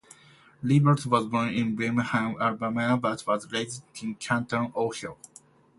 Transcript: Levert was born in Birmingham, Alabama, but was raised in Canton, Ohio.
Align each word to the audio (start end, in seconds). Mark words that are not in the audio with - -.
Levert 0.63 1.05
was 1.05 1.27
born 1.27 1.49
in 1.49 1.75
Birmingham, 1.75 2.35
Alabama, 2.41 2.97
but 2.97 3.23
was 3.27 3.51
raised 3.51 3.83
in 4.01 4.15
Canton, 4.15 4.71
Ohio. 4.75 5.15